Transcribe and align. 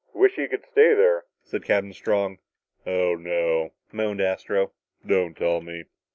"Wish 0.15 0.35
you 0.39 0.47
could 0.49 0.63
stay 0.65 0.95
there," 0.95 1.25
said 1.43 1.63
Captain 1.63 1.93
Strong. 1.93 2.39
"Oh, 2.87 3.13
no!" 3.13 3.69
moaned 3.91 4.19
Astro. 4.19 4.71
"Don't 5.05 5.37
tell 5.37 5.61
me!" 5.61 5.83